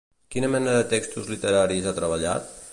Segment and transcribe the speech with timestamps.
[0.35, 2.53] Quina mena de textos literaris ha treballat?